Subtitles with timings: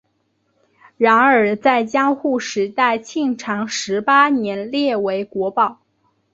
[0.97, 5.79] 然而在江户时代庆长十八年列为国宝。